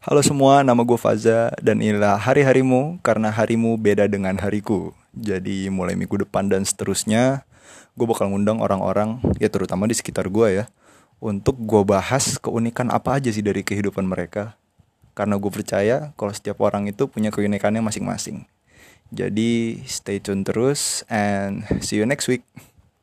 [0.00, 4.96] Halo semua, nama gue Faza dan inilah hari-harimu karena harimu beda dengan hariku.
[5.12, 7.44] Jadi mulai minggu depan dan seterusnya,
[8.00, 10.64] gue bakal ngundang orang-orang, ya terutama di sekitar gue ya,
[11.20, 14.56] untuk gue bahas keunikan apa aja sih dari kehidupan mereka.
[15.12, 18.48] Karena gue percaya kalau setiap orang itu punya keunikannya masing-masing.
[19.12, 22.40] Jadi stay tune terus and see you next week.